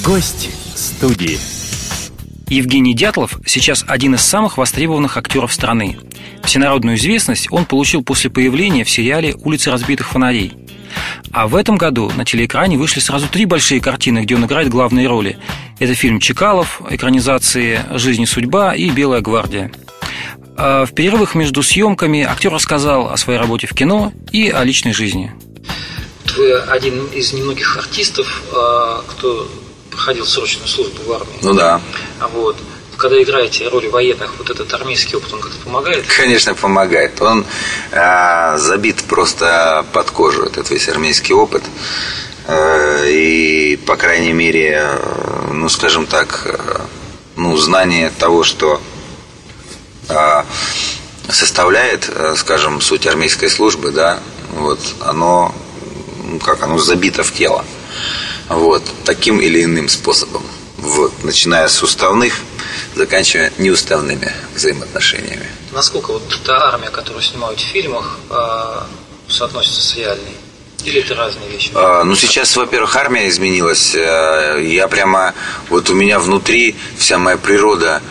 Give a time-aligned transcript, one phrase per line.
[0.00, 1.38] Гость студии.
[2.48, 5.98] Евгений Дятлов сейчас один из самых востребованных актеров страны.
[6.42, 10.54] Всенародную известность он получил после появления в сериале «Улицы разбитых фонарей».
[11.30, 15.06] А в этом году на телеэкране вышли сразу три большие картины, где он играет главные
[15.06, 15.38] роли.
[15.78, 19.70] Это фильм «Чекалов», экранизации «Жизнь и судьба» и «Белая гвардия».
[20.56, 24.94] А в перерывах между съемками актер рассказал о своей работе в кино и о личной
[24.94, 25.32] жизни.
[26.36, 29.48] Вы один из немногих артистов, а, кто
[30.02, 31.38] проходил срочную службу в армии.
[31.42, 31.80] Ну да.
[32.18, 32.56] А вот
[32.96, 36.04] когда играете роли военных, вот этот армейский опыт, он как-то помогает?
[36.06, 37.20] Конечно, помогает.
[37.20, 37.44] Он
[37.90, 41.62] э, забит просто под кожу, этот весь армейский опыт.
[42.46, 46.80] Э, и, по крайней мере, э, ну, скажем так, э,
[47.36, 48.80] ну, знание того, что
[50.08, 50.42] э,
[51.28, 54.18] составляет, э, скажем, суть армейской службы, да,
[54.52, 55.54] вот, оно,
[56.24, 57.64] ну, как, оно забито в тело.
[58.48, 60.42] Вот, таким или иным способом.
[60.78, 62.34] Вот, начиная с уставных,
[62.94, 65.46] заканчивая неуставными взаимоотношениями.
[65.72, 68.86] Насколько вот та армия, которую снимают в фильмах, а,
[69.28, 70.36] соотносится с реальной?
[70.84, 71.70] Или это разные вещи?
[71.74, 73.94] А, ну, сейчас, во-первых, армия изменилась.
[73.94, 75.34] Э, я прямо,
[75.68, 78.02] вот у меня внутри вся моя природа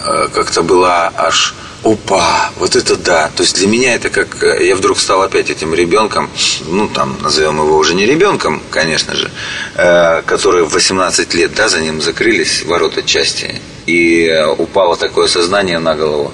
[0.00, 3.30] э, как-то была аж Опа, вот это да.
[3.36, 4.42] То есть для меня это как...
[4.42, 6.28] Э, я вдруг стал опять этим ребенком,
[6.66, 9.30] ну, там, назовем его уже не ребенком, конечно же,
[9.76, 15.28] э, который в 18 лет, да, за ним закрылись ворота части, и э, упало такое
[15.28, 16.32] сознание на голову.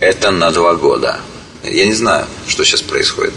[0.00, 1.20] Это на два года.
[1.64, 3.34] Я не знаю, что сейчас происходит.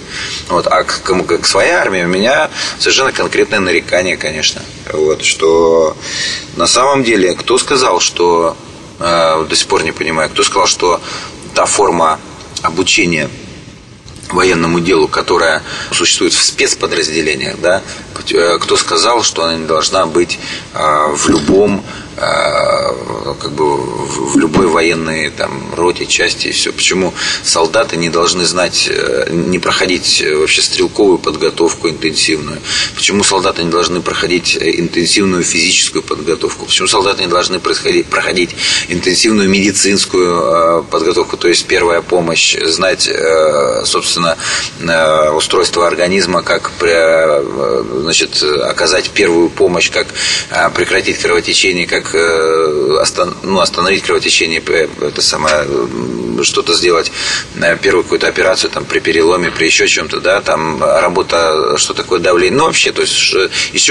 [0.49, 0.67] Вот.
[0.67, 4.61] А к, кому, к своей армии у меня совершенно конкретное нарекание, конечно.
[4.91, 5.97] Вот, что
[6.55, 8.55] на самом деле, кто сказал, что
[9.45, 11.02] До сих пор не понимаю, кто сказал, что
[11.53, 12.20] та форма
[12.61, 13.30] обучения
[14.30, 15.61] военному делу, которая
[15.92, 17.81] существует в спецподразделениях, да,
[18.14, 20.39] кто сказал, что она не должна быть
[20.73, 21.83] э, в любом
[22.22, 26.72] как бы в любой военной там роте, части и все.
[26.72, 32.59] Почему солдаты не должны знать, э, не проходить вообще стрелковую подготовку интенсивную?
[32.95, 36.65] Почему солдаты не должны проходить интенсивную физическую подготовку?
[36.65, 38.52] Почему солдаты не должны проходить
[38.89, 43.09] интенсивную медицинскую э, подготовку, то есть первая помощь, знать,
[43.86, 44.38] собственно,
[45.33, 46.71] устройство организма, как
[48.02, 50.08] значит, оказать первую помощь, как
[50.76, 54.61] прекратить кровотечение, как э, остан, ну, остановить кровотечение,
[55.02, 55.67] это самое,
[56.44, 57.11] что-то сделать,
[57.55, 62.20] э, первую какую-то операцию там, при переломе, при еще чем-то, да, там работа, что такое
[62.20, 63.14] давление, ну вообще, то есть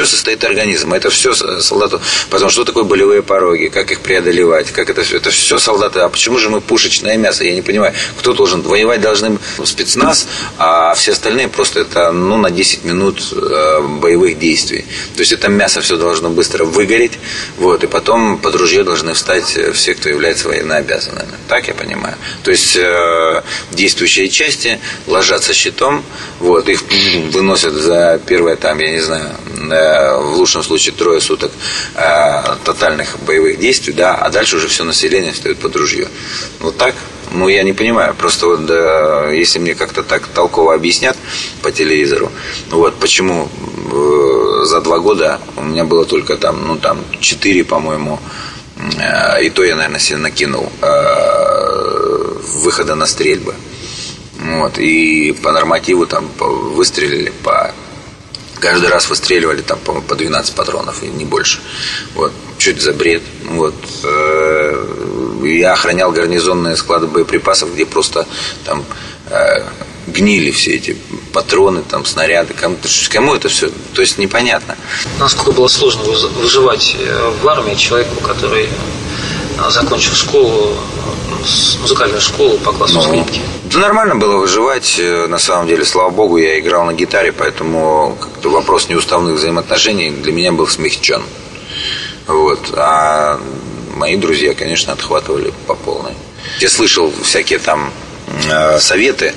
[0.00, 4.90] чего состоит организм, это все солдату, потому что такое болевые пороги, как их преодолевать, как
[4.90, 8.32] это все, это все солдаты, а почему же мы пушечное мясо, я не понимаю, кто
[8.32, 10.26] должен, воевать должны спецназ,
[10.58, 15.48] а все остальные просто это, ну, на 10 минут э, боевых действий, то есть это
[15.48, 17.18] мясо все должно быстро выгореть,
[17.58, 21.34] вот, и потом потом под ружье должны встать э, все, кто является военнообязанными.
[21.48, 22.14] Так я понимаю.
[22.42, 26.02] То есть э, действующие части ложатся щитом,
[26.38, 26.82] вот, их
[27.30, 29.28] выносят за первое там, я не знаю,
[29.70, 31.52] э, в лучшем случае трое суток
[31.94, 36.08] э, тотальных боевых действий, да, а дальше уже все население встает под ружье.
[36.60, 36.94] Вот так
[37.32, 38.14] ну, я не понимаю.
[38.14, 41.16] Просто вот, да, если мне как-то так толково объяснят
[41.62, 42.32] по телевизору,
[42.70, 43.48] вот почему
[43.92, 44.19] э,
[44.64, 48.18] за два года у меня было только там, ну, там, четыре, по-моему,
[48.76, 53.54] э, и то я, наверное, себе накинул э, выхода на стрельбы.
[54.38, 57.74] Вот, и по нормативу там выстрелили по
[58.58, 61.60] каждый раз выстреливали там, по по 12 патронов и не больше.
[62.14, 62.32] Вот.
[62.58, 63.22] Чуть за бред.
[63.44, 63.74] Вот.
[64.04, 64.86] Э,
[65.44, 68.26] я охранял гарнизонные склады боеприпасов, где просто
[68.64, 68.84] там
[70.10, 70.96] гнили все эти
[71.32, 72.54] патроны, там, снаряды.
[72.54, 72.76] Кому,
[73.10, 73.70] кому это все?
[73.94, 74.76] То есть непонятно.
[75.18, 78.68] Насколько было сложно выживать э, в армии человеку, который
[79.68, 80.74] закончил школу,
[81.80, 83.40] музыкальную школу по классу ну, скрипки?
[83.64, 85.00] Да нормально было выживать.
[85.28, 90.52] На самом деле, слава богу, я играл на гитаре, поэтому вопрос неуставных взаимоотношений для меня
[90.52, 91.22] был смягчен.
[92.26, 92.72] Вот.
[92.74, 93.40] А
[93.94, 96.12] мои друзья, конечно, отхватывали по полной.
[96.60, 97.92] Я слышал всякие там
[98.50, 99.34] э, советы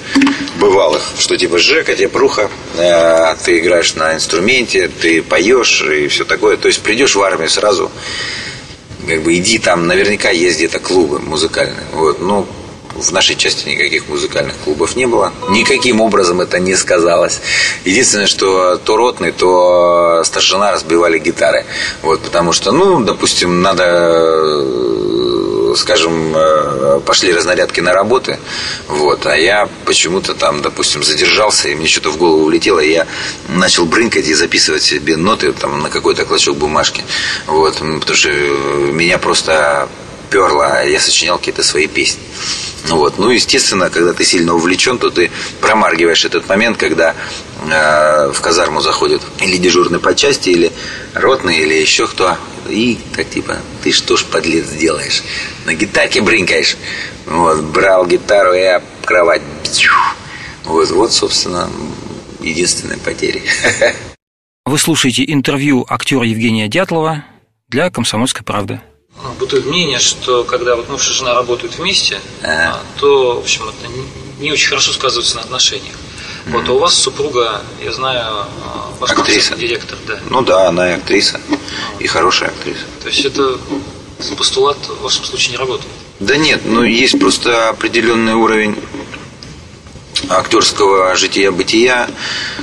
[0.59, 6.25] бывалых, что типа Жека, тебе пруха, э, ты играешь на инструменте, ты поешь и все
[6.25, 6.57] такое.
[6.57, 7.91] То есть придешь в армию сразу,
[9.07, 11.85] как бы иди там, наверняка есть где-то клубы музыкальные.
[11.93, 12.47] Вот, ну,
[12.95, 15.33] в нашей части никаких музыкальных клубов не было.
[15.49, 17.41] Никаким образом это не сказалось.
[17.85, 21.65] Единственное, что то ротный, то старшина разбивали гитары.
[22.01, 24.63] Вот, потому что, ну, допустим, надо
[25.75, 28.39] скажем, э, пошли разнарядки на работы,
[28.87, 33.07] вот, а я почему-то там, допустим, задержался, и мне что-то в голову улетело, и я
[33.49, 37.03] начал брынкать и записывать себе ноты там на какой-то клочок бумажки,
[37.47, 39.87] вот, потому что меня просто
[40.29, 42.23] перло, я сочинял какие-то свои песни.
[42.89, 43.17] Ну вот.
[43.17, 45.31] Ну, естественно, когда ты сильно увлечен, то ты
[45.61, 47.15] промаргиваешь этот момент, когда
[47.69, 50.71] э, в казарму заходит или дежурный по части, или
[51.13, 52.35] ротный, или еще кто.
[52.69, 55.23] И так типа, ты что ж, подлец, делаешь?
[55.65, 56.77] На гитарке брынкаешь.
[57.25, 59.41] Вот, брал гитару и об кровать.
[60.63, 61.69] Вот, вот, собственно,
[62.41, 63.41] единственная потеря.
[64.65, 67.25] Вы слушаете интервью актера Евгения Дятлова
[67.67, 68.79] для «Комсомольской правды».
[69.21, 72.81] Ну, бытует мнение, что когда вот муж и жена работают вместе, а.
[72.99, 73.91] то, в общем, это
[74.39, 75.95] не очень хорошо сказывается на отношениях.
[76.47, 78.45] Вот, а у вас супруга, я знаю,
[78.99, 79.55] ваш актриса.
[79.55, 80.19] директор, да.
[80.29, 81.39] Ну да, она и актриса,
[81.99, 82.83] и хорошая актриса.
[83.01, 83.57] То есть это
[84.37, 85.91] постулат в вашем случае не работает?
[86.19, 88.77] Да нет, ну есть просто определенный уровень
[90.29, 92.09] актерского жития-бытия,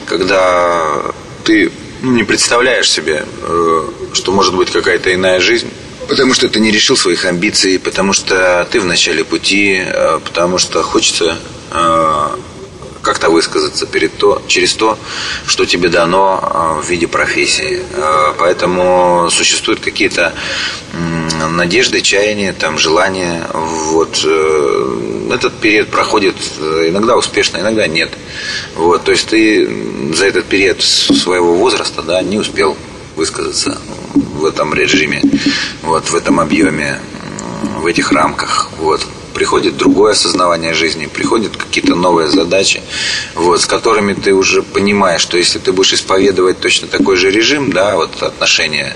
[0.06, 1.12] когда
[1.44, 1.73] ты
[2.03, 5.71] ну, не представляешь себе, э, что может быть какая-то иная жизнь
[6.11, 10.59] Потому что ты не решил своих амбиций, потому что ты в начале пути, э, потому
[10.59, 11.38] что хочется
[11.71, 12.29] э,
[13.02, 14.99] как-то высказаться перед то, через то,
[15.47, 17.82] что тебе дано э, в виде профессии.
[18.38, 20.32] Поэтому существуют какие-то
[21.50, 23.47] надежды, чаяния, там, желания.
[23.52, 24.19] Вот.
[25.32, 28.11] Этот период проходит иногда успешно, иногда нет.
[28.76, 29.05] Вот.
[29.05, 32.76] То есть ты за этот период своего возраста да, не успел
[33.17, 33.79] высказаться
[34.14, 35.23] в этом режиме,
[35.82, 37.00] вот, в этом объеме,
[37.79, 38.70] в этих рамках.
[38.79, 39.06] Вот.
[39.41, 42.83] Приходит другое осознавание жизни, приходят какие-то новые задачи,
[43.35, 47.73] вот, с которыми ты уже понимаешь, что если ты будешь исповедовать точно такой же режим,
[47.73, 48.95] да, вот отношение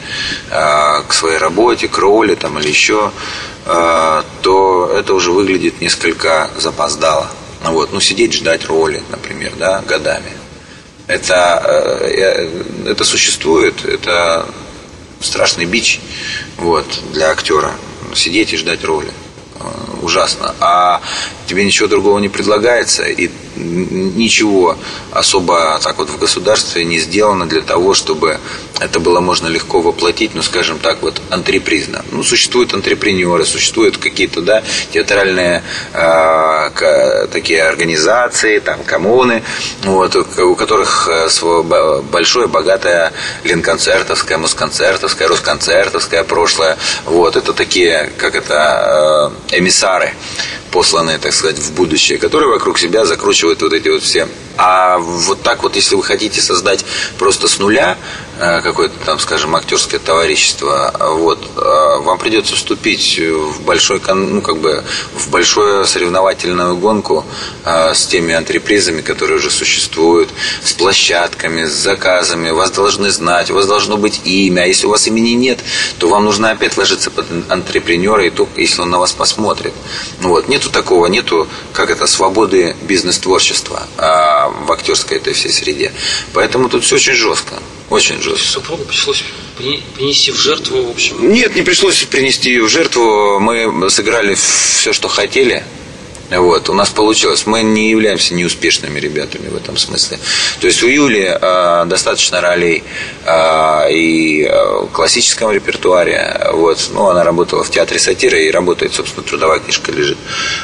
[0.50, 3.10] э, к своей работе, к роли там, или еще,
[3.64, 7.30] э, то это уже выглядит несколько запоздало.
[7.62, 10.32] Вот, ну, сидеть, ждать роли, например, да, годами.
[11.06, 12.50] Это, э,
[12.86, 14.46] это существует, это
[15.22, 16.00] страшный бич
[16.58, 17.72] вот, для актера.
[18.14, 19.10] Сидеть и ждать роли.
[20.04, 20.54] Ужасно.
[20.60, 21.00] А
[21.46, 24.76] тебе ничего другого не предлагается, и ничего
[25.10, 28.38] особо так вот в государстве не сделано для того, чтобы
[28.80, 32.04] это было можно легко воплотить, ну, скажем так, вот антрепризно.
[32.10, 34.62] Ну, существуют антрепренеры, существуют какие-то, да,
[34.92, 35.62] театральные
[35.92, 39.42] э, такие организации, там, коммуны,
[39.84, 41.28] вот, у которых э,
[42.10, 43.12] большое, богатое
[43.44, 50.14] ленконцертовское, москонцертовское, росконцертовское прошлое, вот, это такие, как это, э, эмиссары
[50.74, 54.28] посланные, так сказать, в будущее, которые вокруг себя закручивают вот эти вот все.
[54.56, 56.84] А вот так вот, если вы хотите создать
[57.18, 57.96] просто с нуля
[58.38, 64.82] какое-то там, скажем, актерское товарищество, вот, э, вам придется вступить в большой, ну, как бы,
[65.14, 67.24] в большую соревновательную гонку
[67.64, 70.30] э, с теми антрепризами, которые уже существуют,
[70.62, 74.90] с площадками, с заказами, вас должны знать, у вас должно быть имя, а если у
[74.90, 75.60] вас имени нет,
[75.98, 79.72] то вам нужно опять ложиться под антрепренера, и то, если он на вас посмотрит.
[80.20, 85.92] Ну, вот, нету такого, нету, как это, свободы бизнес-творчества а, в актерской этой всей среде.
[86.32, 87.54] Поэтому тут все очень жестко.
[87.90, 88.46] Очень жестко.
[88.48, 89.22] Супругу пришлось
[89.96, 91.32] принести в жертву, в общем?
[91.32, 93.38] Нет, не пришлось принести ее в жертву.
[93.40, 95.64] Мы сыграли все, что хотели.
[96.30, 97.46] Вот, у нас получилось.
[97.46, 100.18] Мы не являемся неуспешными ребятами в этом смысле.
[100.60, 102.82] То есть у Юли э, достаточно ролей
[103.24, 106.48] э, и в классическом репертуаре.
[106.52, 110.18] Вот, ну, она работала в театре сатиры и работает, собственно, трудовая книжка лежит.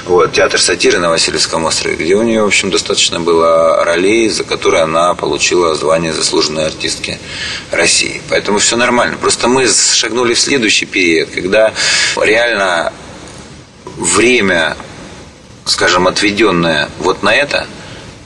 [0.07, 4.45] Вот, театр сатиры на Васильевском острове, где у нее, в общем, достаточно было ролей, за
[4.45, 7.19] которые она получила звание заслуженной артистки
[7.71, 8.23] России.
[8.29, 9.19] Поэтому все нормально.
[9.21, 11.73] Просто мы шагнули в следующий период, когда
[12.17, 12.93] реально
[13.97, 14.76] время
[15.64, 17.67] скажем, отведенное вот на это,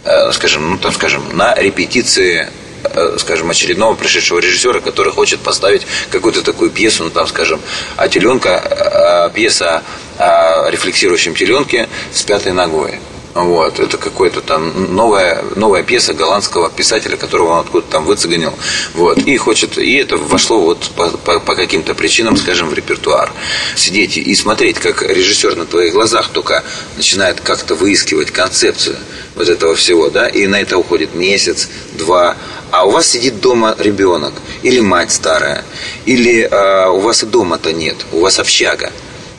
[0.04, 2.48] э, скажем, ну там, скажем, на репетиции
[2.84, 7.60] э, скажем, очередного пришедшего режиссера, который хочет поставить какую-то такую пьесу, ну там, скажем,
[7.96, 9.82] а теленка, э, пьеса
[10.18, 13.00] о рефлексирующем теленке с пятой ногой.
[13.34, 18.54] Вот, это какая-то там новая, новая пьеса голландского писателя, которого он откуда-то там выцеганил.
[18.94, 23.32] Вот, и хочет, и это вошло вот по, по, по каким-то причинам, скажем, в репертуар.
[23.74, 26.62] Сидеть и смотреть, как режиссер на твоих глазах только
[26.96, 28.96] начинает как-то выискивать концепцию
[29.34, 32.36] вот этого всего, да, и на это уходит месяц, два,
[32.70, 35.64] а у вас сидит дома ребенок, или мать старая,
[36.06, 38.92] или э, у вас и дома-то нет, у вас общага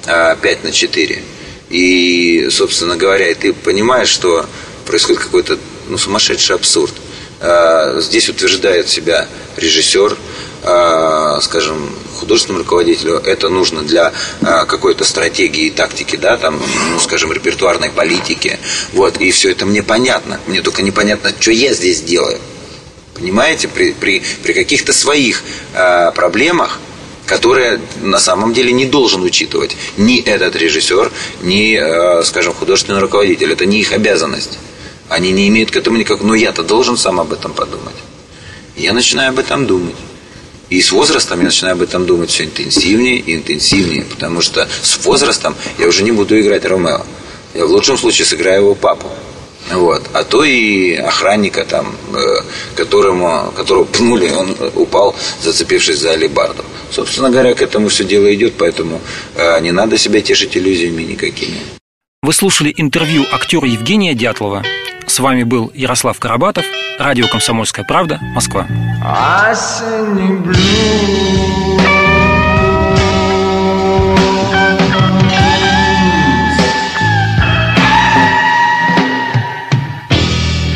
[0.05, 1.23] э, 5 на 4
[1.75, 4.45] и, собственно говоря, и ты понимаешь, что
[4.85, 6.93] происходит какой-то ну, сумасшедший абсурд.
[7.41, 9.27] А, здесь утверждает себя
[9.57, 10.17] режиссер,
[10.63, 16.99] э, скажем, художественному руководителю это нужно для э, какой-то стратегии и тактики, да, там, ну,
[17.01, 18.57] скажем, репертуарной политики.
[18.93, 20.39] Вот, и все это мне понятно.
[20.47, 22.39] Мне только непонятно, что я здесь делаю.
[23.15, 25.41] Понимаете, при, при, при каких-то своих
[26.15, 26.79] проблемах,
[27.25, 33.51] которые на самом деле не должен учитывать ни этот режиссер, ни, э, скажем, художественный руководитель.
[33.51, 34.57] Это не их обязанность.
[35.09, 36.21] Они не имеют к этому никак.
[36.21, 37.95] Но я-то должен сам об этом подумать.
[38.75, 39.95] Я начинаю об этом думать.
[40.69, 45.05] И с возрастом я начинаю об этом думать все интенсивнее и интенсивнее, потому что с
[45.05, 47.05] возрастом я уже не буду играть Ромео.
[47.53, 49.07] Я в лучшем случае сыграю его папу.
[49.71, 50.03] Вот.
[50.13, 52.41] А то и охранника, там, э,
[52.75, 56.63] которому, которого пнули, он упал, зацепившись за алибарду.
[56.95, 59.01] Собственно говоря, к этому все дело идет, поэтому
[59.35, 61.57] э, не надо себя тешить иллюзиями никакими.
[62.21, 64.63] Вы слушали интервью актера Евгения Дятлова.
[65.05, 66.63] С вами был Ярослав Карабатов,
[66.97, 68.65] радио «Комсомольская правда», Москва.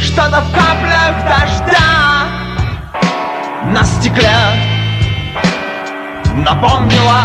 [0.03, 2.27] Что-то в каплях дождя
[3.71, 4.68] на стекле
[6.43, 7.21] напомнила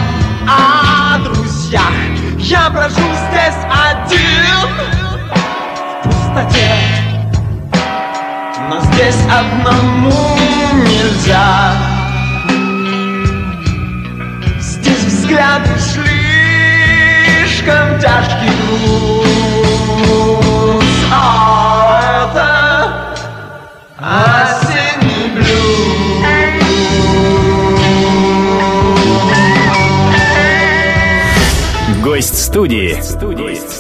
[0.49, 1.92] о друзьях.
[2.38, 3.59] Я брожу здесь
[3.90, 4.68] один
[6.02, 6.73] в пустоте,
[8.68, 10.38] но здесь одному
[10.87, 11.75] нельзя.
[14.61, 16.00] Здесь взгляды слишком
[18.00, 18.50] тяжкий
[32.54, 33.74] Гость студии.